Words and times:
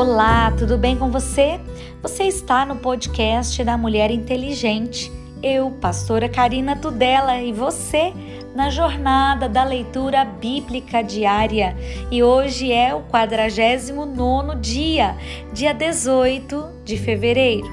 Olá, 0.00 0.50
tudo 0.52 0.78
bem 0.78 0.96
com 0.96 1.10
você? 1.10 1.60
Você 2.00 2.22
está 2.22 2.64
no 2.64 2.76
podcast 2.76 3.62
da 3.62 3.76
Mulher 3.76 4.10
Inteligente. 4.10 5.12
Eu, 5.42 5.72
pastora 5.72 6.26
Karina 6.26 6.74
Tudela, 6.74 7.36
e 7.36 7.52
você 7.52 8.10
na 8.54 8.70
jornada 8.70 9.46
da 9.46 9.62
leitura 9.62 10.24
bíblica 10.24 11.02
diária. 11.02 11.76
E 12.10 12.22
hoje 12.22 12.72
é 12.72 12.94
o 12.94 13.02
49 13.02 14.56
dia, 14.58 15.18
dia 15.52 15.74
18 15.74 16.80
de 16.82 16.96
fevereiro. 16.96 17.68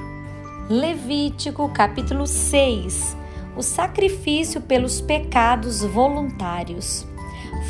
Levítico 0.68 1.66
capítulo 1.70 2.26
6. 2.26 3.16
O 3.56 3.62
sacrifício 3.62 4.60
pelos 4.60 5.00
pecados 5.00 5.82
voluntários. 5.82 7.06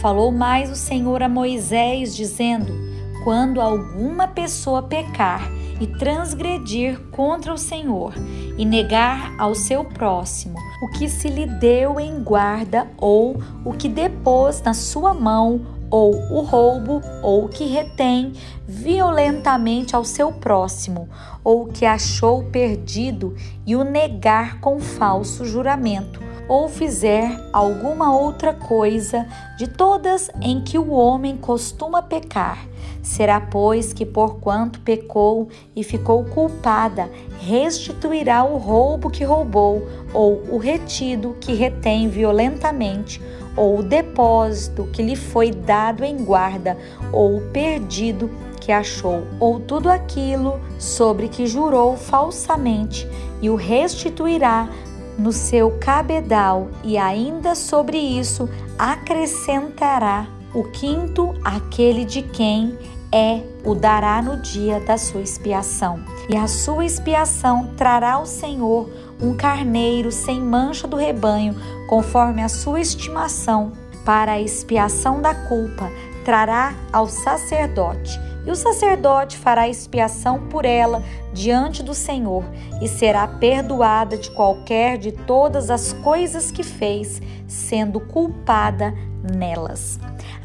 Falou 0.01 0.33
mais 0.33 0.69
o 0.69 0.75
Senhor 0.75 1.23
a 1.23 1.29
Moisés, 1.29 2.17
dizendo: 2.17 2.98
quando 3.25 3.61
alguma 3.61 4.29
pessoa 4.29 4.83
pecar 4.83 5.51
e 5.81 5.87
transgredir 5.87 7.01
contra 7.11 7.53
o 7.53 7.59
Senhor 7.59 8.15
e 8.57 8.65
negar 8.65 9.35
ao 9.39 9.55
seu 9.55 9.85
próximo 9.85 10.59
o 10.83 10.89
que 10.89 11.09
se 11.09 11.29
lhe 11.29 11.47
deu 11.47 12.01
em 12.01 12.23
guarda 12.23 12.89
ou 12.97 13.41
o 13.65 13.73
que 13.73 13.89
depôs 13.89 14.61
na 14.63 14.75
sua 14.75 15.15
mão 15.15 15.79
ou 15.91 16.15
o 16.31 16.41
roubo 16.41 17.01
ou 17.23 17.45
o 17.45 17.49
que 17.49 17.65
retém 17.65 18.33
violentamente 18.67 19.97
ao 19.97 20.05
seu 20.05 20.33
próximo 20.33 21.09
ou 21.43 21.63
o 21.63 21.67
que 21.67 21.87
achou 21.87 22.45
perdido 22.45 23.35
e 23.67 23.75
o 23.75 23.85
negar 23.85 24.61
com 24.61 24.81
falso 24.81 25.45
juramento 25.45 26.28
ou 26.49 26.69
fizer 26.69 27.39
alguma 27.53 28.17
outra 28.17 28.55
coisa 28.55 29.27
de 29.59 29.67
todas 29.67 30.31
em 30.41 30.61
que 30.61 30.79
o 30.79 30.91
homem 30.91 31.37
costuma 31.37 32.03
pecar 32.03 32.67
Será, 33.03 33.41
pois, 33.41 33.93
que 33.93 34.05
porquanto 34.05 34.81
pecou 34.81 35.49
e 35.75 35.83
ficou 35.83 36.25
culpada, 36.25 37.11
restituirá 37.41 38.45
o 38.45 38.59
roubo 38.59 39.11
que 39.11 39.25
roubou, 39.25 39.83
ou 40.13 40.43
o 40.51 40.59
retido 40.59 41.35
que 41.41 41.55
retém 41.55 42.09
violentamente, 42.09 43.21
ou 43.57 43.79
o 43.79 43.83
depósito 43.83 44.85
que 44.93 45.03
lhe 45.03 45.17
foi 45.17 45.51
dado 45.51 46.05
em 46.05 46.23
guarda, 46.23 46.77
ou 47.11 47.39
o 47.39 47.41
perdido 47.51 48.31
que 48.61 48.71
achou, 48.71 49.25
ou 49.41 49.59
tudo 49.59 49.89
aquilo 49.89 50.61
sobre 50.79 51.29
que 51.29 51.47
jurou 51.47 51.97
falsamente, 51.97 53.09
e 53.41 53.49
o 53.49 53.55
restituirá 53.55 54.69
no 55.19 55.33
seu 55.33 55.73
cabedal, 55.81 56.69
e 56.85 56.97
ainda 56.97 57.55
sobre 57.55 57.99
isso 57.99 58.49
acrescentará 58.79 60.27
o 60.55 60.65
quinto, 60.65 61.35
aquele 61.45 62.05
de 62.05 62.23
quem 62.23 62.79
é 63.13 63.43
o 63.65 63.75
dará 63.75 64.23
no 64.23 64.41
dia 64.41 64.81
da 64.81 64.97
sua 64.97 65.21
expiação. 65.21 66.01
E 66.29 66.37
a 66.37 66.47
sua 66.47 66.85
expiação 66.85 67.71
trará 67.77 68.15
ao 68.15 68.27
Senhor 68.27 68.89
um 69.21 69.35
carneiro 69.35 70.13
sem 70.13 70.41
mancha 70.41 70.87
do 70.87 70.97
rebanho, 70.97 71.55
conforme 71.89 72.43
a 72.43 72.49
sua 72.49 72.81
estimação. 72.81 73.73
Para 74.05 74.33
a 74.33 74.41
expiação 74.41 75.21
da 75.21 75.35
culpa, 75.35 75.91
trará 76.25 76.75
ao 76.93 77.09
sacerdote. 77.09 78.19
E 78.47 78.51
o 78.51 78.57
sacerdote 78.57 79.37
fará 79.37 79.69
expiação 79.69 80.49
por 80.49 80.65
ela 80.65 81.03
diante 81.33 81.83
do 81.83 81.95
Senhor, 81.95 82.45
e 82.81 82.89
será 82.89 83.27
perdoada 83.27 84.17
de 84.17 84.31
qualquer 84.31 84.99
de 84.99 85.13
todas 85.13 85.71
as 85.71 85.93
coisas 85.93 86.51
que 86.51 86.63
fez, 86.63 87.21
sendo 87.47 88.01
culpada 88.01 88.95
nelas 89.35 89.99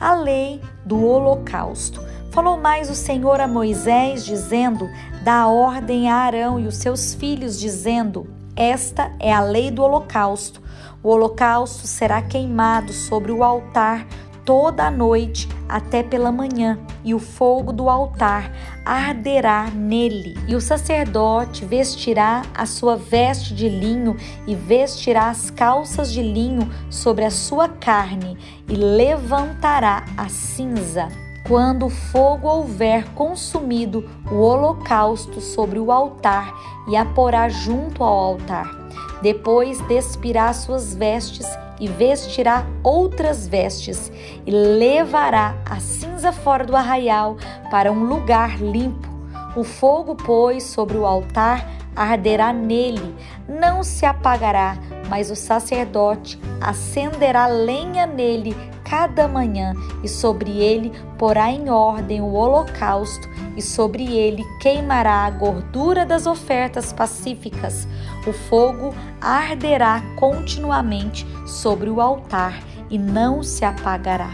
a 0.03 0.15
lei 0.15 0.59
do 0.85 1.01
holocausto. 1.01 2.03
Falou 2.31 2.57
mais 2.57 2.89
o 2.89 2.95
Senhor 2.95 3.39
a 3.39 3.47
Moisés, 3.47 4.25
dizendo: 4.25 4.89
Dá 5.23 5.47
ordem 5.47 6.09
a 6.09 6.15
Arão 6.15 6.59
e 6.59 6.67
os 6.67 6.75
seus 6.75 7.13
filhos, 7.13 7.57
dizendo: 7.57 8.27
Esta 8.53 9.13
é 9.19 9.31
a 9.31 9.39
lei 9.39 9.71
do 9.71 9.81
holocausto. 9.81 10.61
O 11.01 11.09
holocausto 11.09 11.87
será 11.87 12.21
queimado 12.21 12.91
sobre 12.91 13.31
o 13.31 13.43
altar 13.43 14.05
toda 14.45 14.85
a 14.85 14.91
noite 14.91 15.47
até 15.67 16.03
pela 16.03 16.31
manhã, 16.31 16.77
e 17.03 17.13
o 17.13 17.19
fogo 17.19 17.71
do 17.71 17.89
altar 17.89 18.51
arderá 18.85 19.69
nele. 19.71 20.37
E 20.47 20.55
o 20.55 20.61
sacerdote 20.61 21.65
vestirá 21.65 22.43
a 22.53 22.65
sua 22.65 22.95
veste 22.95 23.53
de 23.53 23.67
linho 23.67 24.15
e 24.45 24.55
vestirá 24.55 25.29
as 25.29 25.49
calças 25.49 26.11
de 26.11 26.21
linho 26.21 26.69
sobre 26.89 27.25
a 27.25 27.31
sua 27.31 27.67
carne 27.67 28.37
e 28.67 28.75
levantará 28.75 30.05
a 30.17 30.29
cinza. 30.29 31.07
Quando 31.47 31.87
o 31.87 31.89
fogo 31.89 32.47
houver 32.47 33.03
consumido 33.13 34.09
o 34.31 34.35
holocausto 34.35 35.41
sobre 35.41 35.77
o 35.77 35.91
altar 35.91 36.53
e 36.87 36.95
a 36.95 37.03
porá 37.03 37.49
junto 37.49 38.01
ao 38.01 38.13
altar, 38.13 38.82
depois 39.21 39.79
despirá 39.87 40.51
suas 40.53 40.93
vestes 40.93 41.47
e 41.79 41.87
vestirá 41.87 42.65
outras 42.83 43.47
vestes, 43.47 44.11
e 44.45 44.51
levará 44.51 45.55
a 45.69 45.79
cinza 45.79 46.31
fora 46.31 46.63
do 46.63 46.75
arraial 46.75 47.37
para 47.69 47.91
um 47.91 48.03
lugar 48.03 48.57
limpo. 48.59 49.07
O 49.55 49.63
fogo, 49.63 50.15
pois, 50.15 50.63
sobre 50.63 50.97
o 50.97 51.05
altar 51.05 51.67
arderá 51.95 52.51
nele, 52.51 53.15
não 53.47 53.83
se 53.83 54.05
apagará, 54.05 54.77
mas 55.13 55.29
o 55.29 55.35
sacerdote 55.35 56.39
acenderá 56.59 57.45
lenha 57.45 58.07
nele 58.07 58.57
cada 58.83 59.27
manhã, 59.27 59.75
e 60.03 60.07
sobre 60.09 60.57
ele 60.57 60.91
porá 61.19 61.51
em 61.51 61.69
ordem 61.69 62.19
o 62.19 62.33
holocausto, 62.33 63.29
e 63.55 63.61
sobre 63.61 64.11
ele 64.11 64.43
queimará 64.59 65.25
a 65.25 65.29
gordura 65.29 66.03
das 66.03 66.25
ofertas 66.25 66.91
pacíficas. 66.91 67.87
O 68.25 68.33
fogo 68.33 68.91
arderá 69.21 70.01
continuamente 70.15 71.27
sobre 71.45 71.91
o 71.91 72.01
altar 72.01 72.59
e 72.89 72.97
não 72.97 73.43
se 73.43 73.63
apagará. 73.63 74.31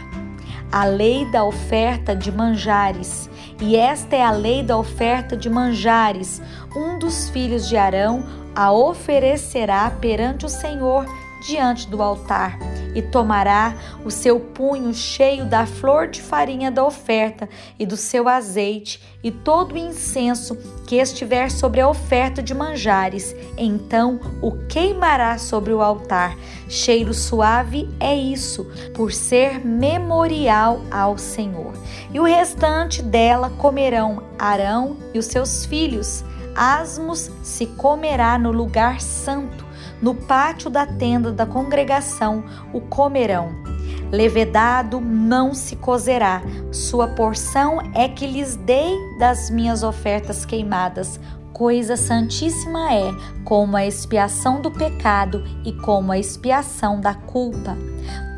A 0.72 0.86
lei 0.86 1.30
da 1.30 1.44
oferta 1.44 2.16
de 2.16 2.32
manjares, 2.32 3.30
e 3.62 3.76
esta 3.76 4.16
é 4.16 4.24
a 4.24 4.32
lei 4.32 4.64
da 4.64 4.78
oferta 4.78 5.36
de 5.36 5.50
manjares. 5.50 6.42
Um 6.76 7.00
dos 7.00 7.30
filhos 7.30 7.68
de 7.68 7.78
Arão 7.78 8.24
a 8.56 8.72
oferecerá 8.72 9.90
perante 9.90 10.46
o 10.46 10.50
Senhor 10.50 11.06
diante 11.46 11.88
do 11.88 12.02
altar 12.02 12.60
e 12.94 13.02
tomará 13.02 13.76
o 14.04 14.12
seu 14.12 14.40
punho 14.40 14.94
cheio 14.94 15.46
da 15.46 15.66
flor 15.66 16.08
de 16.08 16.22
farinha 16.22 16.72
da 16.72 16.84
oferta 16.84 17.48
e 17.78 17.86
do 17.86 17.96
seu 17.96 18.28
azeite 18.28 19.02
e 19.24 19.32
todo 19.32 19.74
o 19.74 19.78
incenso 19.78 20.58
que 20.88 20.96
estiver 20.96 21.52
sobre 21.52 21.82
a 21.82 21.88
oferta 21.88 22.42
de 22.42 22.54
manjares, 22.54 23.36
então 23.58 24.20
o 24.42 24.52
queimará 24.68 25.38
sobre 25.38 25.72
o 25.72 25.82
altar. 25.82 26.36
Cheiro 26.68 27.14
suave 27.14 27.88
é 28.00 28.16
isso, 28.16 28.66
por 28.94 29.12
ser 29.12 29.64
memorial 29.66 30.82
ao 30.90 31.18
Senhor. 31.18 31.74
E 32.12 32.20
o 32.20 32.24
restante 32.24 33.02
dela 33.02 33.50
comerão 33.52 34.24
Arão 34.38 34.98
e 35.14 35.20
os 35.20 35.28
seus 35.28 35.66
filhos. 35.66 36.24
Asmos 36.62 37.32
se 37.42 37.66
comerá 37.68 38.38
no 38.38 38.52
lugar 38.52 39.00
santo 39.00 39.66
no 40.02 40.14
pátio 40.14 40.70
da 40.70 40.86
tenda 40.86 41.32
da 41.32 41.46
congregação 41.46 42.44
o 42.74 42.82
comerão. 42.82 43.50
Levedado 44.12 45.00
não 45.00 45.54
se 45.54 45.78
cozerá, 45.78 46.42
sua 46.70 47.08
porção 47.08 47.80
é 47.96 48.10
que 48.10 48.28
lhes 48.28 48.58
dei 48.58 48.94
das 49.18 49.50
minhas 49.50 49.84
ofertas 49.84 50.44
queimadas. 50.44 51.18
Coisa 51.54 51.96
santíssima 51.96 52.94
é, 52.94 53.10
como 53.46 53.78
a 53.78 53.86
expiação 53.86 54.62
do 54.62 54.70
pecado 54.70 55.42
e 55.64 55.72
como 55.72 56.12
a 56.12 56.20
expiação 56.20 57.00
da 57.00 57.14
culpa. 57.14 57.78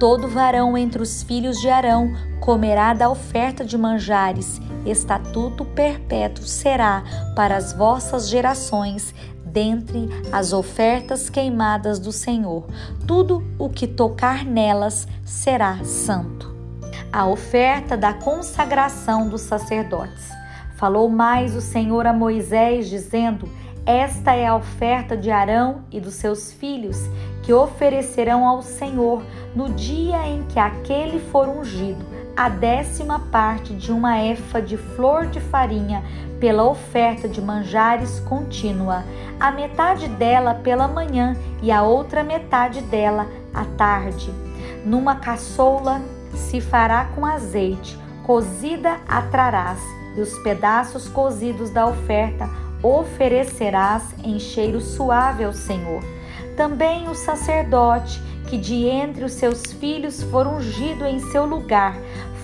Todo 0.02 0.28
varão 0.28 0.76
entre 0.76 1.00
os 1.00 1.22
filhos 1.22 1.62
de 1.62 1.70
Arão 1.70 2.12
comerá 2.40 2.92
da 2.92 3.08
oferta 3.08 3.64
de 3.64 3.78
manjares, 3.78 4.60
estatuto 4.84 5.64
perpétuo 5.64 6.44
será 6.44 7.04
para 7.36 7.56
as 7.56 7.72
vossas 7.72 8.28
gerações, 8.28 9.14
dentre 9.46 10.10
as 10.32 10.54
ofertas 10.54 11.30
queimadas 11.30 12.00
do 12.00 12.12
Senhor. 12.12 12.66
Tudo 13.06 13.44
o 13.60 13.70
que 13.70 13.86
tocar 13.86 14.44
nelas 14.44 15.08
será 15.24 15.84
santo. 15.84 16.52
A 17.14 17.28
oferta 17.28 17.96
da 17.96 18.12
consagração 18.12 19.30
dos 19.30 19.42
sacerdotes. 19.42 20.32
Falou 20.78 21.10
mais 21.10 21.56
o 21.56 21.62
Senhor 21.62 22.08
a 22.08 22.12
Moisés, 22.12 22.90
dizendo: 22.90 23.48
Esta 23.86 24.36
é 24.36 24.46
a 24.46 24.56
oferta 24.56 25.18
de 25.18 25.32
Arão 25.32 25.84
e 25.92 26.00
dos 26.00 26.14
seus 26.14 26.52
filhos, 26.52 26.98
que 27.42 27.52
oferecerão 27.52 28.48
ao 28.48 28.62
Senhor 28.62 29.24
no 29.56 29.70
dia 29.70 30.28
em 30.28 30.44
que 30.44 30.60
aquele 30.60 31.20
for 31.20 31.48
ungido 31.48 32.06
a 32.36 32.48
décima 32.48 33.20
parte 33.32 33.74
de 33.74 33.92
uma 33.92 34.24
efa 34.24 34.62
de 34.62 34.78
flor 34.78 35.26
de 35.28 35.40
farinha 35.40 36.04
pela 36.40 36.64
oferta 36.64 37.28
de 37.28 37.42
manjares 37.42 38.20
contínua, 38.22 39.04
a 39.40 39.52
metade 39.52 40.08
dela 40.08 40.56
pela 40.56 40.88
manhã 40.88 41.36
e 41.62 41.72
a 41.72 41.84
outra 41.84 42.24
metade 42.24 42.82
dela 42.82 43.28
à 43.54 43.66
tarde. 43.66 44.34
Numa 44.86 45.16
caçoula 45.16 46.02
se 46.34 46.62
fará 46.62 47.06
com 47.16 47.26
azeite, 47.26 47.98
cozida 48.26 49.00
a 49.08 49.22
trarás, 49.24 49.80
e 50.16 50.22
os 50.22 50.38
pedaços 50.40 51.08
cozidos 51.08 51.70
da 51.70 51.88
oferta 51.88 52.50
oferecerás 52.84 54.04
em 54.24 54.40
cheiro 54.40 54.82
suave 54.82 55.44
ao 55.44 55.54
Senhor. 55.54 56.04
Também 56.56 57.08
o 57.08 57.16
sacerdote 57.16 58.22
que 58.48 58.58
de 58.58 58.86
entre 58.86 59.24
os 59.24 59.34
seus 59.34 59.72
filhos 59.74 60.22
for 60.24 60.46
ungido 60.46 61.06
em 61.06 61.20
seu 61.20 61.46
lugar 61.46 61.96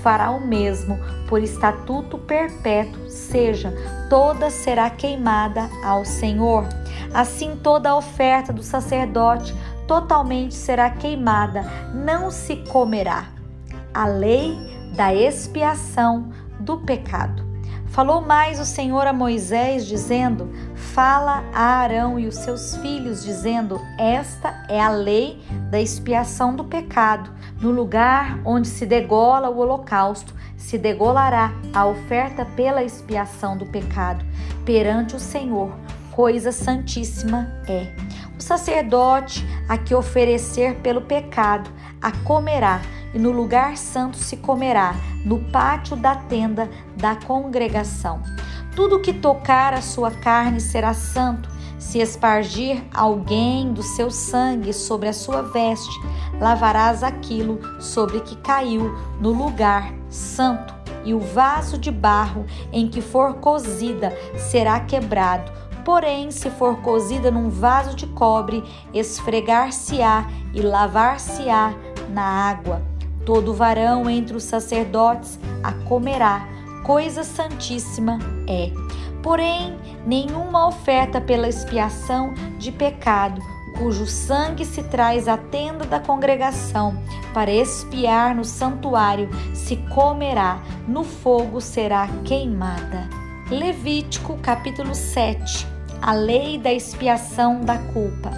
fará 0.01 0.31
o 0.31 0.39
mesmo 0.39 0.97
por 1.27 1.41
estatuto 1.43 2.17
perpétuo, 2.17 3.09
seja, 3.09 3.73
toda 4.09 4.49
será 4.49 4.89
queimada 4.89 5.69
ao 5.83 6.05
Senhor. 6.05 6.65
Assim 7.13 7.57
toda 7.57 7.89
a 7.89 7.97
oferta 7.97 8.53
do 8.53 8.63
sacerdote 8.63 9.53
totalmente 9.87 10.53
será 10.53 10.89
queimada, 10.89 11.63
não 11.93 12.31
se 12.31 12.57
comerá. 12.57 13.25
A 13.93 14.05
lei 14.05 14.55
da 14.95 15.13
expiação 15.13 16.29
do 16.59 16.77
pecado. 16.77 17.46
Falou 17.97 18.21
mais 18.21 18.59
o 18.59 18.63
Senhor 18.63 19.07
a 19.07 19.11
Moisés, 19.11 19.87
dizendo: 19.87 20.51
Fala 20.75 21.43
a 21.51 21.79
Arão 21.79 22.19
e 22.19 22.27
os 22.27 22.35
seus 22.35 22.77
filhos, 22.77 23.23
dizendo: 23.23 23.81
Esta 23.97 24.63
é 24.69 24.79
a 24.79 24.89
lei 24.89 25.41
da 25.71 25.81
expiação 25.81 26.55
do 26.55 26.63
pecado. 26.63 27.31
No 27.59 27.71
lugar 27.71 28.39
onde 28.45 28.67
se 28.67 28.85
degola 28.85 29.49
o 29.49 29.57
holocausto, 29.57 30.31
se 30.55 30.77
degolará 30.77 31.51
a 31.73 31.87
oferta 31.87 32.45
pela 32.45 32.83
expiação 32.83 33.57
do 33.57 33.65
pecado 33.65 34.23
perante 34.63 35.15
o 35.15 35.19
Senhor. 35.19 35.71
Coisa 36.11 36.51
santíssima 36.51 37.51
é. 37.67 37.95
O 38.37 38.43
sacerdote 38.43 39.43
a 39.67 39.75
que 39.75 39.95
oferecer 39.95 40.75
pelo 40.81 41.01
pecado 41.01 41.71
a 41.99 42.11
comerá 42.11 42.79
e 43.11 43.17
no 43.17 43.31
lugar 43.31 43.75
santo 43.75 44.17
se 44.17 44.37
comerá, 44.37 44.93
no 45.27 45.39
pátio 45.39 45.97
da 45.97 46.15
tenda 46.15 46.69
da 46.95 47.17
congregação. 47.17 48.21
Tudo 48.73 49.01
que 49.01 49.11
tocar 49.11 49.73
a 49.73 49.81
sua 49.81 50.09
carne 50.09 50.61
será 50.61 50.93
santo. 50.93 51.49
Se 51.77 51.99
espargir 51.99 52.81
alguém 52.93 53.73
do 53.73 53.83
seu 53.83 54.09
sangue 54.09 54.71
sobre 54.71 55.09
a 55.09 55.13
sua 55.13 55.41
veste, 55.41 55.99
lavarás 56.39 57.03
aquilo 57.03 57.59
sobre 57.81 58.21
que 58.21 58.37
caiu 58.37 58.95
no 59.19 59.31
lugar 59.31 59.93
santo, 60.09 60.73
e 61.03 61.13
o 61.13 61.19
vaso 61.19 61.77
de 61.77 61.91
barro 61.91 62.45
em 62.71 62.87
que 62.87 63.01
for 63.01 63.35
cozida 63.35 64.15
será 64.37 64.79
quebrado. 64.79 65.51
Porém, 65.83 66.31
se 66.31 66.49
for 66.49 66.77
cozida 66.81 67.31
num 67.31 67.49
vaso 67.49 67.95
de 67.95 68.07
cobre, 68.07 68.63
esfregar-se-á 68.93 70.27
e 70.53 70.61
lavar-se-á 70.61 71.73
na 72.09 72.23
água 72.23 72.96
Todo 73.27 73.53
varão 73.53 74.09
entre 74.09 74.37
os 74.37 74.43
sacerdotes 74.43 75.37
a 75.61 75.73
comerá, 75.73 76.47
coisa 76.85 77.25
santíssima 77.25 78.19
é. 78.47 78.71
Porém, 79.21 79.77
nenhuma 80.05 80.65
oferta 80.65 81.19
pela 81.19 81.49
expiação 81.49 82.33
de 82.57 82.71
pecado, 82.71 83.41
cujo 83.77 84.05
sangue 84.05 84.63
se 84.63 84.81
traz 84.81 85.27
à 85.27 85.35
tenda 85.35 85.83
da 85.83 85.99
congregação 85.99 86.97
para 87.33 87.51
expiar 87.51 88.33
no 88.33 88.45
santuário, 88.45 89.29
se 89.53 89.75
comerá, 89.93 90.61
no 90.87 91.03
fogo 91.03 91.59
será 91.59 92.07
queimada. 92.23 93.09
Levítico 93.51 94.37
capítulo 94.37 94.95
7 94.95 95.67
A 96.01 96.13
lei 96.13 96.57
da 96.57 96.71
expiação 96.71 97.59
da 97.59 97.77
culpa. 97.77 98.31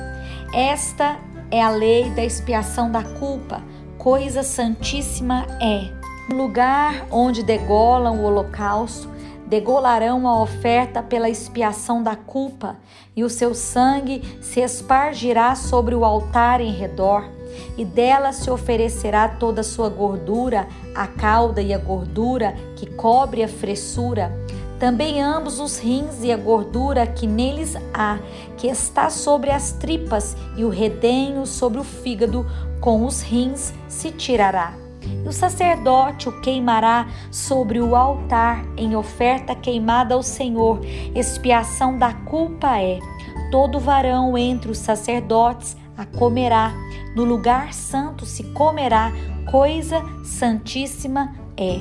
Esta 0.52 1.20
é 1.52 1.62
a 1.62 1.70
lei 1.70 2.10
da 2.10 2.26
expiação 2.26 2.92
da 2.92 3.04
culpa 3.04 3.62
coisa 4.10 4.42
santíssima 4.42 5.46
é. 5.62 5.92
No 6.28 6.36
lugar 6.36 7.06
onde 7.12 7.44
degolam 7.44 8.18
o 8.18 8.24
holocausto, 8.24 9.08
degolarão 9.46 10.28
a 10.28 10.42
oferta 10.42 11.04
pela 11.04 11.30
expiação 11.30 12.02
da 12.02 12.16
culpa, 12.16 12.78
e 13.16 13.24
o 13.24 13.30
seu 13.30 13.54
sangue 13.54 14.40
se 14.42 14.62
espargirá 14.62 15.54
sobre 15.54 15.94
o 15.94 16.04
altar 16.04 16.60
em 16.60 16.72
redor, 16.72 17.24
e 17.78 17.86
dela 17.86 18.34
se 18.34 18.50
oferecerá 18.50 19.28
toda 19.28 19.62
a 19.62 19.64
sua 19.64 19.90
gordura, 19.90 20.68
a 20.96 21.06
cauda 21.06 21.62
e 21.62 21.72
a 21.72 21.78
gordura 21.78 22.56
que 22.78 22.88
cobre 22.88 23.44
a 23.44 23.48
fressura, 23.48 24.34
também 24.80 25.22
ambos 25.22 25.60
os 25.60 25.78
rins 25.78 26.24
e 26.24 26.32
a 26.32 26.38
gordura 26.38 27.06
que 27.06 27.28
neles 27.28 27.76
há, 27.94 28.18
que 28.58 28.66
está 28.66 29.10
sobre 29.10 29.52
as 29.52 29.74
tripas, 29.74 30.38
e 30.56 30.64
o 30.64 30.70
redenho 30.70 31.46
sobre 31.46 31.80
o 31.80 31.84
fígado, 31.84 32.46
com 32.80 33.06
os 33.06 33.22
rins 33.22 33.74
se 33.88 34.12
tirará. 34.12 34.74
E 35.02 35.28
o 35.28 35.32
sacerdote 35.32 36.30
o 36.30 36.42
queimará 36.42 37.08
sobre 37.32 37.80
o 37.80 37.96
altar 37.96 38.66
em 38.78 38.96
oferta 38.96 39.56
queimada 39.56 40.14
ao 40.14 40.24
Senhor. 40.24 40.80
Expiação 41.16 41.98
da 41.98 42.14
culpa 42.14 42.80
é: 42.80 43.00
todo 43.52 43.80
varão 43.80 44.38
entre 44.38 44.72
os 44.72 44.78
sacerdotes 44.78 45.76
a 45.98 46.06
comerá. 46.06 46.74
No 47.16 47.24
lugar 47.24 47.74
santo 47.74 48.26
se 48.26 48.44
comerá, 48.54 49.12
coisa 49.52 50.02
santíssima 50.24 51.34
é. 51.58 51.80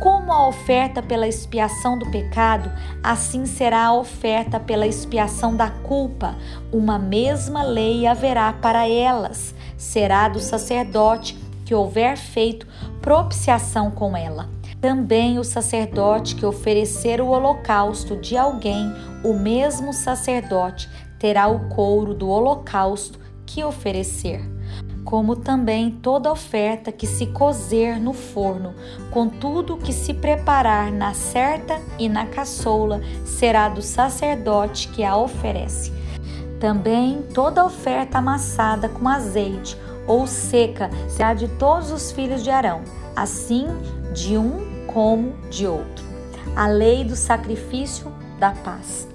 Como 0.00 0.32
a 0.32 0.46
oferta 0.46 1.02
pela 1.02 1.26
expiação 1.26 1.98
do 1.98 2.08
pecado, 2.08 2.70
assim 3.02 3.46
será 3.46 3.86
a 3.86 3.94
oferta 3.94 4.60
pela 4.60 4.86
expiação 4.86 5.56
da 5.56 5.70
culpa. 5.70 6.36
Uma 6.72 7.00
mesma 7.00 7.64
lei 7.64 8.06
haverá 8.06 8.52
para 8.52 8.88
elas. 8.88 9.52
Será 9.78 10.28
do 10.28 10.40
sacerdote 10.40 11.38
que 11.64 11.74
houver 11.74 12.18
feito 12.18 12.66
propiciação 13.00 13.90
com 13.90 14.14
ela. 14.14 14.50
Também 14.78 15.38
o 15.38 15.44
sacerdote 15.44 16.34
que 16.34 16.44
oferecer 16.44 17.20
o 17.20 17.28
holocausto 17.28 18.14
de 18.16 18.36
alguém, 18.36 18.92
o 19.24 19.32
mesmo 19.32 19.94
sacerdote 19.94 20.90
terá 21.18 21.48
o 21.48 21.68
couro 21.70 22.12
do 22.12 22.28
holocausto 22.28 23.18
que 23.46 23.64
oferecer 23.64 24.58
como 25.08 25.34
também 25.34 25.90
toda 25.90 26.30
oferta 26.30 26.92
que 26.92 27.06
se 27.06 27.28
cozer 27.28 27.98
no 27.98 28.12
forno, 28.12 28.74
com 29.10 29.26
tudo 29.26 29.78
que 29.78 29.90
se 29.90 30.12
preparar 30.12 30.92
na 30.92 31.14
certa 31.14 31.80
e 31.98 32.10
na 32.10 32.26
caçoula, 32.26 33.00
será 33.24 33.70
do 33.70 33.80
sacerdote 33.80 34.86
que 34.88 35.02
a 35.02 35.16
oferece. 35.16 35.97
Também 36.60 37.22
toda 37.34 37.64
oferta 37.64 38.18
amassada 38.18 38.88
com 38.88 39.08
azeite 39.08 39.76
ou 40.06 40.26
seca 40.26 40.90
será 41.08 41.34
de 41.34 41.48
todos 41.48 41.90
os 41.90 42.10
filhos 42.10 42.42
de 42.42 42.50
Arão, 42.50 42.82
assim 43.14 43.66
de 44.12 44.36
um 44.36 44.86
como 44.86 45.34
de 45.50 45.66
outro. 45.66 46.04
A 46.56 46.66
lei 46.66 47.04
do 47.04 47.14
sacrifício 47.14 48.12
da 48.38 48.50
paz 48.50 49.06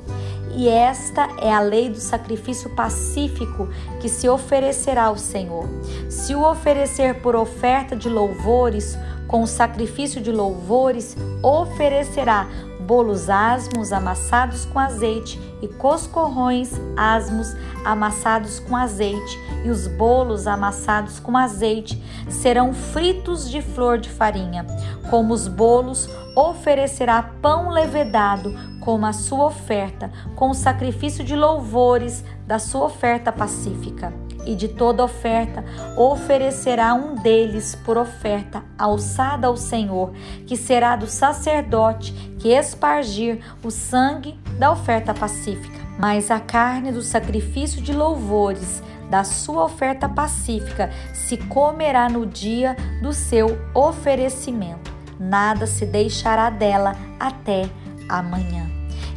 e 0.56 0.68
esta 0.68 1.30
é 1.42 1.52
a 1.52 1.60
lei 1.60 1.90
do 1.90 2.00
sacrifício 2.00 2.70
pacífico 2.70 3.68
que 4.00 4.08
se 4.08 4.30
oferecerá 4.30 5.06
ao 5.06 5.18
Senhor. 5.18 5.68
Se 6.10 6.36
o 6.36 6.44
oferecer 6.44 7.22
por 7.22 7.36
oferta 7.36 7.96
de 7.96 8.08
louvores, 8.08 8.98
com 9.28 9.42
o 9.42 9.48
sacrifício 9.48 10.22
de 10.22 10.32
louvores, 10.32 11.18
oferecerá 11.42 12.48
bolos 12.84 13.30
asmos 13.30 13.94
amassados 13.94 14.66
com 14.66 14.78
azeite 14.78 15.40
e 15.62 15.68
coscorrões 15.68 16.72
asmos 16.98 17.56
amassados 17.86 18.60
com 18.60 18.76
azeite, 18.76 19.40
e 19.64 19.70
os 19.70 19.88
bolos 19.88 20.46
amassados 20.46 21.20
com 21.20 21.38
azeite 21.38 22.02
serão 22.30 22.74
fritos 22.74 23.50
de 23.50 23.62
flor 23.62 23.98
de 23.98 24.10
farinha. 24.10 24.66
Como 25.10 25.34
os 25.34 25.48
bolos, 25.48 26.10
oferecerá 26.36 27.24
pão 27.42 27.70
levedado 27.70 28.54
como 28.80 29.06
a 29.06 29.14
sua 29.14 29.46
oferta, 29.46 30.12
com 30.36 30.50
o 30.50 30.56
sacrifício 30.56 31.24
de 31.24 31.36
louvores 31.36 32.24
da 32.46 32.60
sua 32.60 32.86
oferta 32.86 33.32
pacífica. 33.32 34.14
E 34.46 34.56
de 34.56 34.68
toda 34.68 35.04
oferta 35.04 35.64
oferecerá 35.98 36.94
um 36.94 37.16
deles 37.16 37.76
por 37.86 37.98
oferta 37.98 38.63
alçada 38.78 39.48
ao 39.48 39.58
Senhor, 39.58 40.12
que 40.46 40.58
será 40.58 40.96
do 40.96 41.08
sacerdote 41.08 42.12
que 42.40 42.50
espargir 42.50 43.40
o 43.64 43.72
sangue 43.72 44.38
da 44.58 44.72
oferta 44.72 45.14
pacífica. 45.14 45.82
Mas 45.98 46.32
a 46.32 46.40
carne 46.40 46.92
do 46.92 47.02
sacrifício 47.02 47.82
de 47.82 47.94
louvores 47.94 48.82
da 49.10 49.24
sua 49.24 49.66
oferta 49.66 50.10
pacífica 50.10 50.90
se 51.14 51.38
comerá 51.38 52.10
no 52.10 52.26
dia 52.26 52.76
do 53.02 53.14
seu 53.14 53.58
oferecimento. 53.74 54.92
Nada 55.20 55.68
se 55.68 55.86
deixará 55.86 56.50
dela 56.50 56.96
até 57.20 57.70
amanhã. 58.10 58.70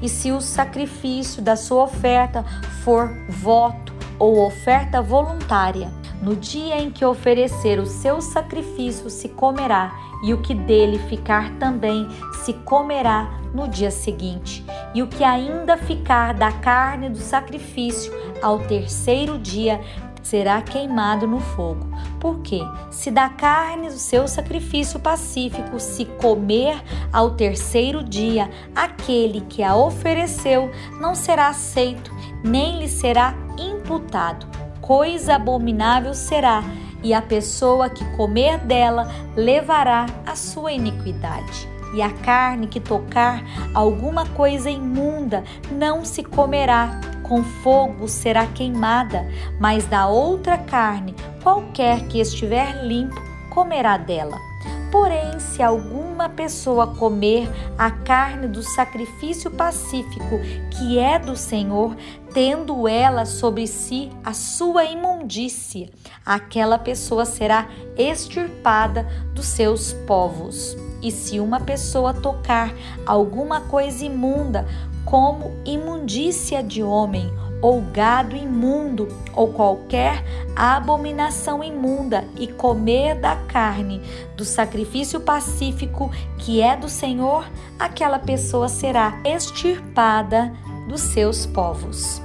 E 0.02 0.08
se 0.08 0.30
o 0.30 0.40
sacrifício 0.40 1.40
da 1.42 1.56
sua 1.56 1.84
oferta 1.84 2.44
for 2.84 3.10
voto 3.28 3.94
ou 4.18 4.46
oferta 4.46 5.00
voluntária, 5.00 5.90
no 6.22 6.34
dia 6.36 6.80
em 6.80 6.90
que 6.90 7.04
oferecer 7.04 7.78
o 7.78 7.86
seu 7.86 8.20
sacrifício 8.20 9.10
se 9.10 9.28
comerá, 9.28 9.92
e 10.22 10.32
o 10.32 10.40
que 10.40 10.54
dele 10.54 10.98
ficar 10.98 11.50
também 11.58 12.08
se 12.44 12.52
comerá 12.52 13.30
no 13.52 13.68
dia 13.68 13.90
seguinte, 13.90 14.64
e 14.94 15.02
o 15.02 15.06
que 15.06 15.22
ainda 15.22 15.76
ficar 15.76 16.34
da 16.34 16.50
carne 16.50 17.08
do 17.08 17.18
sacrifício 17.18 18.12
ao 18.42 18.60
terceiro 18.60 19.38
dia 19.38 19.80
será 20.22 20.60
queimado 20.60 21.26
no 21.26 21.38
fogo. 21.38 21.86
Porque 22.18 22.60
se 22.90 23.10
da 23.10 23.28
carne 23.28 23.88
do 23.88 23.98
seu 23.98 24.26
sacrifício 24.26 24.98
pacífico 24.98 25.78
se 25.78 26.04
comer 26.04 26.82
ao 27.12 27.30
terceiro 27.30 28.02
dia, 28.02 28.50
aquele 28.74 29.42
que 29.42 29.62
a 29.62 29.76
ofereceu 29.76 30.70
não 31.00 31.14
será 31.14 31.48
aceito, 31.48 32.12
nem 32.42 32.78
lhe 32.78 32.88
será 32.88 33.34
imputado. 33.56 34.55
Coisa 34.86 35.34
abominável 35.34 36.14
será, 36.14 36.62
e 37.02 37.12
a 37.12 37.20
pessoa 37.20 37.90
que 37.90 38.04
comer 38.16 38.58
dela 38.58 39.10
levará 39.34 40.06
a 40.24 40.36
sua 40.36 40.72
iniquidade 40.72 41.68
e 41.94 42.02
a 42.02 42.10
carne 42.10 42.66
que 42.66 42.78
tocar 42.78 43.42
alguma 43.74 44.26
coisa 44.26 44.70
imunda 44.70 45.42
não 45.70 46.04
se 46.04 46.22
comerá, 46.22 47.00
com 47.22 47.42
fogo 47.42 48.06
será 48.06 48.46
queimada, 48.46 49.26
mas 49.58 49.86
da 49.86 50.06
outra 50.06 50.58
carne, 50.58 51.14
qualquer 51.42 52.06
que 52.08 52.20
estiver 52.20 52.84
limpo, 52.84 53.20
comerá 53.50 53.96
dela. 53.96 54.45
Porém, 54.90 55.38
se 55.40 55.62
alguma 55.62 56.28
pessoa 56.28 56.86
comer 56.86 57.48
a 57.76 57.90
carne 57.90 58.46
do 58.46 58.62
sacrifício 58.62 59.50
pacífico, 59.50 60.38
que 60.70 60.98
é 60.98 61.18
do 61.18 61.36
Senhor, 61.36 61.96
tendo 62.32 62.86
ela 62.86 63.24
sobre 63.24 63.66
si 63.66 64.10
a 64.24 64.32
sua 64.32 64.84
imundícia, 64.84 65.90
aquela 66.24 66.78
pessoa 66.78 67.24
será 67.24 67.68
extirpada 67.96 69.06
dos 69.34 69.46
seus 69.46 69.92
povos. 69.92 70.76
E 71.02 71.10
se 71.10 71.40
uma 71.40 71.60
pessoa 71.60 72.14
tocar 72.14 72.72
alguma 73.04 73.60
coisa 73.62 74.04
imunda, 74.04 74.66
como 75.06 75.52
imundícia 75.64 76.62
de 76.62 76.82
homem, 76.82 77.32
ou 77.62 77.80
gado 77.80 78.36
imundo, 78.36 79.08
ou 79.34 79.52
qualquer 79.52 80.22
abominação 80.54 81.64
imunda, 81.64 82.24
e 82.36 82.48
comer 82.48 83.14
da 83.14 83.36
carne 83.36 84.02
do 84.36 84.44
sacrifício 84.44 85.20
pacífico 85.20 86.10
que 86.36 86.60
é 86.60 86.76
do 86.76 86.88
Senhor, 86.88 87.48
aquela 87.78 88.18
pessoa 88.18 88.68
será 88.68 89.18
extirpada 89.24 90.52
dos 90.88 91.00
seus 91.00 91.46
povos. 91.46 92.20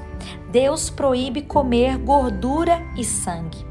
Deus 0.51 0.89
proíbe 0.89 1.43
comer 1.43 1.97
gordura 1.97 2.81
e 2.97 3.05
sangue. 3.05 3.65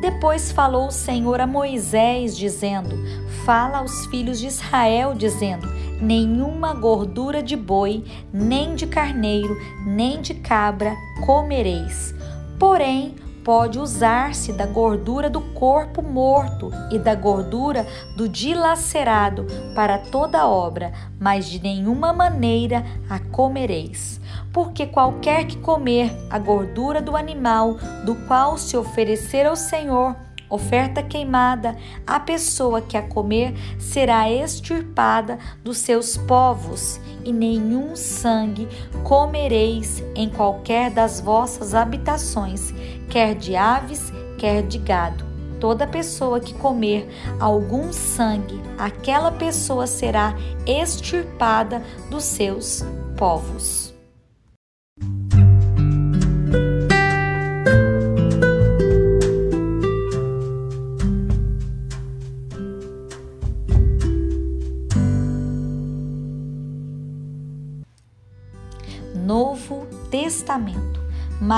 Depois 0.00 0.52
falou 0.52 0.88
o 0.88 0.92
Senhor 0.92 1.40
a 1.40 1.46
Moisés, 1.46 2.36
dizendo: 2.36 2.96
Fala 3.44 3.78
aos 3.78 4.06
filhos 4.06 4.38
de 4.38 4.46
Israel, 4.46 5.14
dizendo: 5.14 5.66
Nenhuma 6.00 6.74
gordura 6.74 7.42
de 7.42 7.56
boi, 7.56 8.04
nem 8.32 8.74
de 8.74 8.86
carneiro, 8.86 9.56
nem 9.84 10.20
de 10.20 10.34
cabra 10.34 10.94
comereis. 11.24 12.14
Porém, 12.58 13.16
pode 13.48 13.78
usar-se 13.78 14.52
da 14.52 14.66
gordura 14.66 15.30
do 15.30 15.40
corpo 15.40 16.02
morto 16.02 16.70
e 16.90 16.98
da 16.98 17.14
gordura 17.14 17.86
do 18.14 18.28
dilacerado 18.28 19.46
para 19.74 19.96
toda 19.96 20.46
obra, 20.46 20.92
mas 21.18 21.48
de 21.48 21.58
nenhuma 21.58 22.12
maneira 22.12 22.84
a 23.08 23.18
comereis. 23.18 24.20
Porque 24.52 24.86
qualquer 24.86 25.46
que 25.46 25.56
comer 25.56 26.14
a 26.28 26.38
gordura 26.38 27.00
do 27.00 27.16
animal 27.16 27.78
do 28.04 28.14
qual 28.26 28.58
se 28.58 28.76
oferecer 28.76 29.46
ao 29.46 29.56
Senhor, 29.56 30.14
oferta 30.48 31.02
queimada, 31.02 31.76
a 32.06 32.18
pessoa 32.18 32.80
que 32.80 32.96
a 32.96 33.02
comer 33.02 33.54
será 33.78 34.30
extirpada 34.30 35.38
dos 35.62 35.78
seus 35.78 36.16
povos, 36.16 37.00
e 37.24 37.32
nenhum 37.32 37.94
sangue 37.94 38.68
comereis 39.04 40.02
em 40.14 40.28
qualquer 40.28 40.90
das 40.90 41.20
vossas 41.20 41.74
habitações, 41.74 42.72
quer 43.10 43.34
de 43.34 43.56
aves, 43.56 44.12
quer 44.38 44.62
de 44.62 44.78
gado. 44.78 45.26
Toda 45.60 45.88
pessoa 45.88 46.38
que 46.38 46.54
comer 46.54 47.08
algum 47.40 47.92
sangue, 47.92 48.60
aquela 48.78 49.32
pessoa 49.32 49.86
será 49.88 50.34
extirpada 50.64 51.82
dos 52.08 52.24
seus 52.24 52.84
povos. 53.16 53.97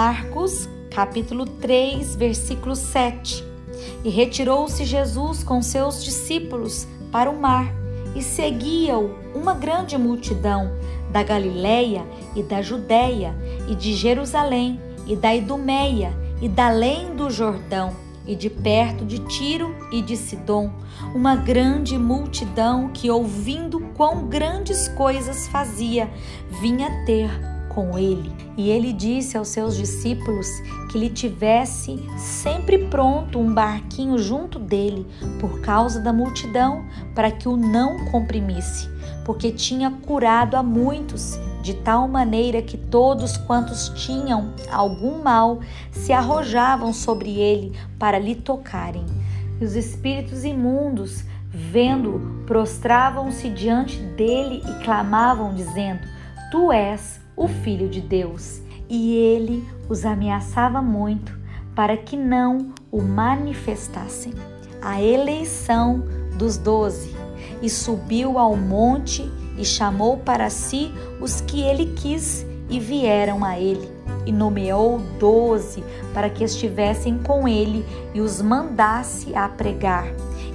Marcos, 0.03 0.67
capítulo 0.91 1.45
3, 1.45 2.17
versículo 2.17 2.75
7. 2.75 3.45
E 4.03 4.09
retirou-se 4.09 4.83
Jesus 4.83 5.45
com 5.45 5.61
seus 5.61 6.03
discípulos 6.03 6.89
para 7.13 7.29
o 7.31 7.39
mar, 7.39 7.71
e 8.17 8.23
seguia-o 8.23 9.15
uma 9.35 9.53
grande 9.53 9.99
multidão 9.99 10.73
da 11.13 11.23
Galiléia 11.23 12.03
e 12.35 12.43
da 12.43 12.63
Judéia 12.63 13.37
e 13.69 13.75
de 13.75 13.93
Jerusalém 13.93 14.81
e 15.07 15.15
da 15.15 15.37
Idumeia 15.37 16.15
e 16.41 16.49
da 16.49 16.69
além 16.69 17.15
do 17.15 17.29
Jordão 17.29 17.95
e 18.27 18.35
de 18.35 18.49
perto 18.49 19.05
de 19.05 19.19
Tiro 19.19 19.77
e 19.93 20.01
de 20.01 20.17
Sidom, 20.17 20.73
uma 21.15 21.37
grande 21.37 21.99
multidão 21.99 22.89
que, 22.89 23.11
ouvindo 23.11 23.81
quão 23.99 24.29
grandes 24.29 24.89
coisas 24.89 25.47
fazia, 25.49 26.11
vinha 26.59 27.05
ter 27.05 27.60
com 27.71 27.99
ele. 27.99 28.31
E 28.57 28.69
ele 28.69 28.93
disse 28.93 29.39
aos 29.39 29.49
seus 29.49 29.77
discípulos 29.77 30.47
que 30.91 30.99
lhe 30.99 31.09
tivesse 31.09 31.99
sempre 32.19 32.87
pronto 32.87 33.39
um 33.39 33.55
barquinho 33.55 34.19
junto 34.19 34.59
dele, 34.59 35.07
por 35.41 35.61
causa 35.61 36.01
da 36.01 36.13
multidão, 36.13 36.85
para 37.15 37.31
que 37.31 37.49
o 37.49 37.57
não 37.57 38.05
comprimisse, 38.07 38.89
porque 39.25 39.51
tinha 39.51 39.91
curado 39.91 40.57
a 40.57 40.63
muitos, 40.63 41.39
de 41.63 41.75
tal 41.75 42.09
maneira 42.09 42.63
que 42.63 42.77
todos 42.77 43.37
quantos 43.37 43.91
tinham 43.91 44.55
algum 44.71 45.23
mal 45.23 45.61
se 45.93 46.13
arrojavam 46.13 46.93
sobre 46.93 47.39
ele 47.39 47.79
para 47.99 48.19
lhe 48.19 48.35
tocarem. 48.35 49.05
E 49.61 49.65
os 49.65 49.77
espíritos 49.77 50.43
imundos, 50.43 51.23
vendo, 51.51 52.43
prostravam-se 52.47 53.51
diante 53.51 53.99
dele 53.99 54.63
e 54.67 54.85
clamavam, 54.85 55.55
dizendo: 55.55 56.01
Tu 56.51 56.73
és 56.73 57.21
o 57.41 57.49
Filho 57.49 57.89
de 57.89 58.03
Deus, 58.03 58.61
e 58.87 59.17
ele 59.17 59.67
os 59.89 60.05
ameaçava 60.05 60.83
muito 60.83 61.35
para 61.75 61.97
que 61.97 62.15
não 62.15 62.75
o 62.93 63.01
manifestassem. 63.01 64.35
A 64.83 65.01
eleição 65.01 66.05
dos 66.37 66.59
doze, 66.59 67.17
e 67.63 67.71
subiu 67.71 68.39
ao 68.39 68.55
monte 68.55 69.27
e 69.57 69.65
chamou 69.65 70.19
para 70.19 70.51
si 70.51 70.93
os 71.19 71.41
que 71.41 71.63
ele 71.63 71.95
quis 71.97 72.45
e 72.69 72.79
vieram 72.79 73.43
a 73.43 73.59
ele, 73.59 73.89
e 74.27 74.33
nomeou 74.33 74.99
doze 75.19 75.83
para 76.13 76.29
que 76.29 76.45
estivessem 76.45 77.19
com 77.21 77.49
ele 77.49 77.87
e 78.13 78.21
os 78.21 78.43
mandasse 78.43 79.35
a 79.35 79.49
pregar 79.49 80.05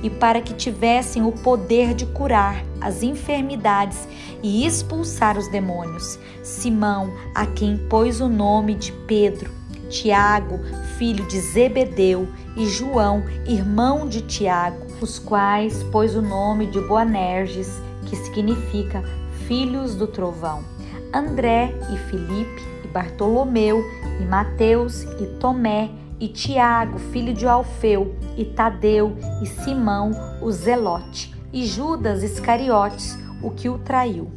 e 0.06 0.10
para 0.10 0.40
que 0.40 0.54
tivessem 0.54 1.26
o 1.26 1.32
poder 1.32 1.96
de 1.96 2.06
curar 2.06 2.64
as 2.80 3.02
enfermidades 3.02 4.08
e 4.44 4.64
expulsar 4.64 5.36
os 5.36 5.48
demônios. 5.48 6.20
Simão, 6.44 7.12
a 7.34 7.48
quem 7.48 7.76
pôs 7.76 8.22
o 8.22 8.30
nome 8.30 8.76
de 8.76 8.92
Pedro, 8.92 9.50
Tiago, 9.90 10.60
filho 11.00 11.28
de 11.28 11.40
Zebedeu, 11.40 12.28
e 12.56 12.68
João, 12.68 13.24
irmão 13.48 14.08
de 14.08 14.22
Tiago, 14.22 14.86
os 15.02 15.18
quais 15.18 15.82
pôs 15.86 16.16
o 16.16 16.22
nome 16.22 16.68
de 16.68 16.80
Boanerges, 16.82 17.82
que 18.06 18.16
significa 18.16 19.04
filhos 19.48 19.96
do 19.96 20.06
trovão. 20.06 20.64
André 21.12 21.74
e 21.92 21.98
Filipe, 22.12 22.64
e 22.84 22.88
Bartolomeu, 22.90 23.84
e 24.22 24.24
Mateus, 24.24 25.02
e 25.20 25.26
Tomé, 25.40 25.90
e 26.20 26.28
Tiago, 26.28 27.00
filho 27.00 27.34
de 27.34 27.48
Alfeu, 27.48 28.16
e 28.38 28.46
Tadeu, 28.46 29.16
e 29.42 29.46
Simão, 29.46 30.12
o 30.42 30.52
Zelote, 30.52 31.34
e 31.52 31.66
Judas 31.66 32.24
Iscariotes, 32.24 33.18
o 33.42 33.52
que 33.52 33.70
o 33.70 33.78
traiu. 33.78 34.30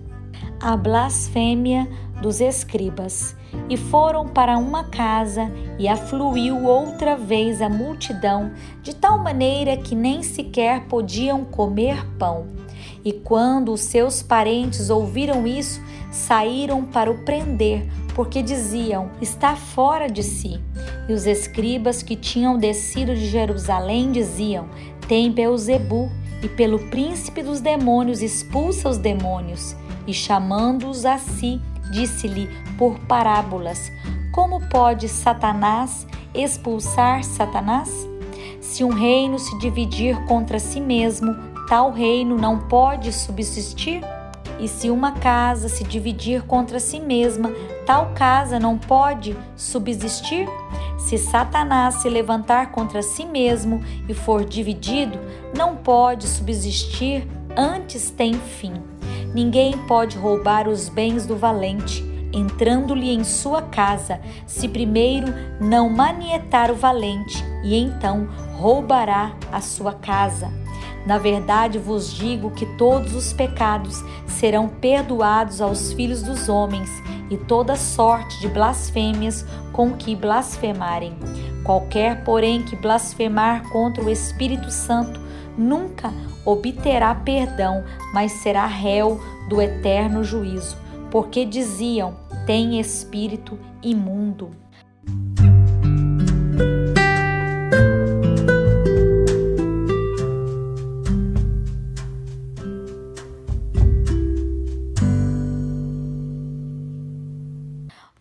A 0.60 0.76
blasfêmia 0.76 1.88
dos 2.20 2.40
escribas. 2.40 3.36
E 3.68 3.76
foram 3.76 4.26
para 4.26 4.58
uma 4.58 4.84
casa, 4.84 5.50
e 5.78 5.88
afluiu 5.88 6.64
outra 6.64 7.16
vez 7.16 7.62
a 7.62 7.68
multidão, 7.68 8.52
de 8.82 8.94
tal 8.94 9.18
maneira 9.18 9.76
que 9.76 9.94
nem 9.94 10.22
sequer 10.22 10.84
podiam 10.86 11.44
comer 11.44 12.04
pão. 12.18 12.48
E 13.04 13.12
quando 13.12 13.72
os 13.72 13.80
seus 13.80 14.22
parentes 14.22 14.90
ouviram 14.90 15.46
isso, 15.46 15.80
saíram 16.10 16.84
para 16.84 17.10
o 17.10 17.24
prender, 17.24 17.88
porque 18.14 18.42
diziam: 18.42 19.10
está 19.20 19.56
fora 19.56 20.08
de 20.08 20.22
si. 20.22 20.60
E 21.08 21.12
os 21.12 21.26
escribas 21.26 22.02
que 22.02 22.14
tinham 22.14 22.58
descido 22.58 23.14
de 23.14 23.26
Jerusalém 23.26 24.12
diziam: 24.12 24.68
tem 25.08 25.32
Beuzebu, 25.32 26.10
e 26.42 26.48
pelo 26.48 26.78
príncipe 26.90 27.42
dos 27.42 27.60
demônios 27.60 28.22
expulsa 28.22 28.88
os 28.88 28.98
demônios. 28.98 29.74
E 30.06 30.12
chamando-os 30.12 31.04
a 31.04 31.18
si, 31.18 31.60
disse-lhe 31.90 32.48
por 32.76 32.98
parábolas: 33.00 33.90
Como 34.32 34.60
pode 34.68 35.08
Satanás 35.08 36.06
expulsar 36.34 37.24
Satanás? 37.24 37.90
Se 38.60 38.84
um 38.84 38.90
reino 38.90 39.38
se 39.38 39.58
dividir 39.58 40.22
contra 40.26 40.58
si 40.58 40.80
mesmo, 40.80 41.34
tal 41.68 41.90
reino 41.90 42.36
não 42.36 42.68
pode 42.68 43.12
subsistir? 43.12 44.02
E 44.60 44.68
se 44.68 44.90
uma 44.90 45.12
casa 45.12 45.68
se 45.68 45.84
dividir 45.84 46.42
contra 46.42 46.78
si 46.78 47.00
mesma, 47.00 47.50
tal 47.86 48.12
casa 48.14 48.60
não 48.60 48.76
pode 48.76 49.36
subsistir? 49.56 50.46
Se 50.98 51.16
Satanás 51.16 51.94
se 51.96 52.08
levantar 52.10 52.72
contra 52.72 53.00
si 53.02 53.24
mesmo 53.24 53.80
e 54.08 54.12
for 54.12 54.44
dividido, 54.44 55.18
não 55.56 55.76
pode 55.76 56.26
subsistir, 56.26 57.26
antes 57.56 58.10
tem 58.10 58.34
fim. 58.34 58.74
Ninguém 59.32 59.78
pode 59.86 60.18
roubar 60.18 60.68
os 60.68 60.88
bens 60.88 61.24
do 61.24 61.36
valente, 61.36 62.04
entrando-lhe 62.32 63.10
em 63.10 63.24
sua 63.24 63.62
casa, 63.62 64.20
se 64.46 64.68
primeiro 64.68 65.28
não 65.60 65.88
manietar 65.88 66.70
o 66.70 66.74
valente, 66.74 67.42
e 67.62 67.76
então 67.76 68.28
roubará 68.54 69.32
a 69.52 69.60
sua 69.60 69.94
casa. 69.94 70.52
Na 71.06 71.16
verdade 71.16 71.78
vos 71.78 72.12
digo 72.12 72.50
que 72.50 72.66
todos 72.76 73.14
os 73.14 73.32
pecados 73.32 74.04
serão 74.26 74.68
perdoados 74.68 75.60
aos 75.60 75.92
filhos 75.92 76.22
dos 76.22 76.48
homens 76.48 76.90
e 77.30 77.36
toda 77.36 77.76
sorte 77.76 78.40
de 78.40 78.48
blasfêmias 78.48 79.44
com 79.72 79.92
que 79.92 80.14
blasfemarem. 80.16 81.16
Qualquer, 81.64 82.24
porém, 82.24 82.62
que 82.62 82.76
blasfemar 82.76 83.68
contra 83.70 84.02
o 84.02 84.10
Espírito 84.10 84.70
Santo 84.70 85.20
nunca 85.56 86.12
obterá 86.44 87.14
perdão, 87.14 87.84
mas 88.14 88.32
será 88.32 88.66
réu 88.66 89.20
do 89.48 89.60
eterno 89.60 90.24
juízo, 90.24 90.76
porque 91.10 91.44
diziam: 91.44 92.16
tem 92.46 92.80
espírito 92.80 93.58
imundo. 93.82 94.50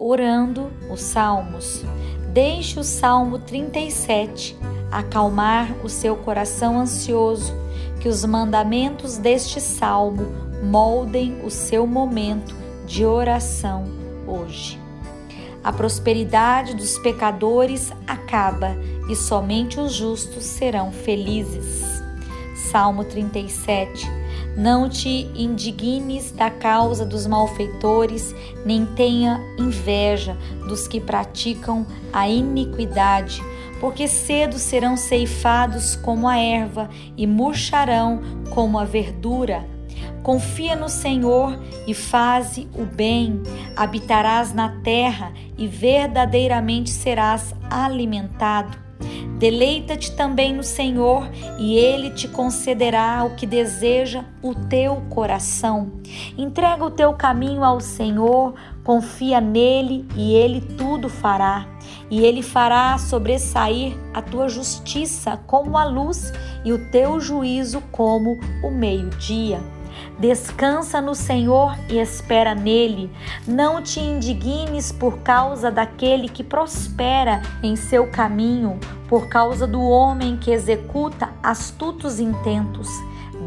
Orando 0.07 0.71
os 0.89 1.01
salmos. 1.01 1.83
Deixe 2.31 2.79
o 2.79 2.83
Salmo 2.83 3.39
37 3.39 4.57
acalmar 4.89 5.75
o 5.83 5.89
seu 5.89 6.15
coração 6.15 6.79
ansioso, 6.79 7.53
que 7.99 8.07
os 8.07 8.23
mandamentos 8.23 9.17
deste 9.17 9.59
salmo 9.59 10.27
moldem 10.63 11.41
o 11.43 11.49
seu 11.49 11.85
momento 11.85 12.55
de 12.85 13.03
oração 13.03 13.85
hoje. 14.25 14.79
A 15.63 15.73
prosperidade 15.73 16.73
dos 16.73 16.97
pecadores 16.99 17.91
acaba 18.07 18.77
e 19.09 19.15
somente 19.15 19.79
os 19.79 19.93
justos 19.93 20.45
serão 20.45 20.91
felizes. 20.91 21.83
Salmo 22.71 23.03
37 23.03 24.16
não 24.57 24.89
te 24.89 25.29
indignes 25.35 26.31
da 26.31 26.49
causa 26.49 27.05
dos 27.05 27.27
malfeitores, 27.27 28.33
nem 28.65 28.87
tenha 28.87 29.39
inveja 29.55 30.35
dos 30.67 30.87
que 30.87 30.99
praticam 30.99 31.85
a 32.11 32.27
iniquidade, 32.27 33.39
porque 33.79 34.07
cedo 34.07 34.57
serão 34.57 34.97
ceifados 34.97 35.95
como 35.95 36.27
a 36.27 36.37
erva 36.37 36.89
e 37.15 37.27
murcharão 37.27 38.19
como 38.49 38.79
a 38.79 38.83
verdura. 38.83 39.63
Confia 40.23 40.75
no 40.75 40.89
Senhor 40.89 41.57
e 41.85 41.93
faze 41.93 42.67
o 42.73 42.83
bem, 42.83 43.41
habitarás 43.75 44.53
na 44.53 44.69
terra 44.81 45.31
e 45.55 45.67
verdadeiramente 45.67 46.89
serás 46.89 47.53
alimentado. 47.69 48.86
Deleita-te 49.37 50.13
também 50.13 50.51
no 50.51 50.63
Senhor, 50.63 51.29
e 51.59 51.75
Ele 51.75 52.09
te 52.09 52.27
concederá 52.27 53.23
o 53.23 53.35
que 53.35 53.45
deseja 53.45 54.25
o 54.41 54.55
teu 54.55 54.95
coração. 55.09 55.91
Entrega 56.35 56.83
o 56.83 56.89
teu 56.89 57.13
caminho 57.13 57.63
ao 57.63 57.79
Senhor, 57.79 58.55
confia 58.83 59.39
nele, 59.39 60.07
e 60.15 60.33
Ele 60.33 60.59
tudo 60.59 61.07
fará. 61.07 61.67
E 62.09 62.25
Ele 62.25 62.41
fará 62.41 62.97
sobressair 62.97 63.95
a 64.11 64.23
tua 64.23 64.49
justiça 64.49 65.37
como 65.45 65.77
a 65.77 65.85
luz, 65.85 66.33
e 66.65 66.73
o 66.73 66.89
teu 66.89 67.19
juízo 67.19 67.81
como 67.91 68.39
o 68.63 68.71
meio-dia. 68.71 69.76
Descansa 70.19 70.99
no 70.99 71.13
Senhor 71.13 71.77
e 71.87 71.99
espera 71.99 72.55
nele. 72.55 73.11
Não 73.47 73.81
te 73.81 73.99
indignes 73.99 74.91
por 74.91 75.19
causa 75.19 75.69
daquele 75.69 76.27
que 76.27 76.43
prospera 76.43 77.41
em 77.61 77.75
seu 77.75 78.07
caminho, 78.07 78.79
por 79.07 79.27
causa 79.27 79.67
do 79.67 79.81
homem 79.81 80.37
que 80.37 80.51
executa 80.51 81.29
astutos 81.43 82.19
intentos. 82.19 82.89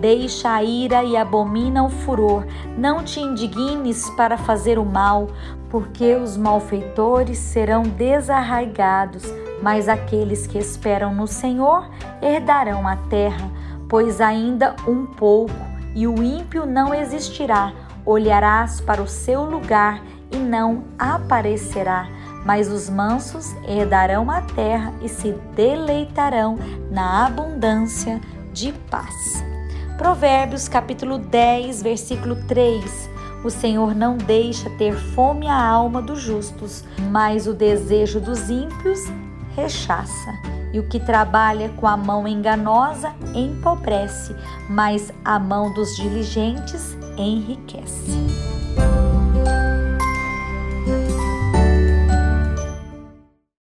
Deixa 0.01 0.55
a 0.55 0.63
ira 0.63 1.03
e 1.05 1.17
abomina 1.17 1.85
o 1.85 1.91
furor. 1.91 2.47
Não 2.79 3.03
te 3.03 3.21
indignes 3.21 4.09
para 4.11 4.39
fazer 4.39 4.79
o 4.79 4.85
mal, 4.85 5.29
porque 5.69 6.15
os 6.15 6.37
malfeitores 6.37 7.39
serão 7.39 7.83
desarraigados, 7.83 9.25
mas 9.63 9.89
aqueles 9.89 10.47
que 10.47 10.57
esperam 10.57 11.15
no 11.15 11.27
Senhor 11.27 11.89
herdarão 12.23 12.89
a 12.89 12.97
terra, 12.97 13.51
pois 13.89 14.21
ainda 14.21 14.75
um 14.87 15.05
pouco 15.05 15.70
e 15.94 16.07
o 16.07 16.22
ímpio 16.22 16.66
não 16.66 16.94
existirá. 16.94 17.72
Olharás 18.05 18.81
para 18.81 19.03
o 19.03 19.09
seu 19.09 19.44
lugar 19.44 20.03
e 20.31 20.37
não 20.37 20.85
aparecerá. 20.98 22.09
Mas 22.44 22.68
os 22.68 22.88
mansos 22.88 23.55
herdarão 23.68 24.31
a 24.31 24.40
terra 24.40 24.94
e 25.03 25.09
se 25.09 25.33
deleitarão 25.55 26.59
na 26.90 27.26
abundância 27.26 28.20
de 28.53 28.72
paz. 28.90 29.44
Provérbios 29.98 30.66
capítulo 30.66 31.18
10, 31.18 31.83
versículo 31.83 32.37
3. 32.46 33.11
O 33.44 33.50
Senhor 33.50 33.94
não 33.94 34.16
deixa 34.16 34.70
ter 34.70 34.94
fome 34.94 35.46
a 35.46 35.62
alma 35.62 36.00
dos 36.00 36.20
justos, 36.20 36.85
mas 37.11 37.46
o 37.46 37.53
desejo 37.53 38.20
dos 38.20 38.48
ímpios 38.48 39.00
rechaça 39.55 40.60
e 40.73 40.79
o 40.79 40.89
que 40.89 41.01
trabalha 41.01 41.69
com 41.71 41.87
a 41.87 41.97
mão 41.97 42.27
enganosa 42.27 43.13
empobrece, 43.35 44.35
mas 44.69 45.13
a 45.25 45.39
mão 45.39 45.73
dos 45.75 45.97
diligentes 45.97 46.97
enriquece. 47.17 48.70